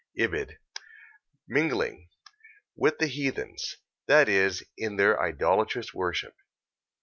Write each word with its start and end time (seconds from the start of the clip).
Ibid. 0.17 0.55
Mingling... 1.47 2.09
with 2.75 2.97
the 2.97 3.05
heathens; 3.05 3.75
that 4.07 4.27
is, 4.27 4.63
in 4.75 4.95
their 4.95 5.21
idolatrous 5.21 5.93
worship. 5.93 6.33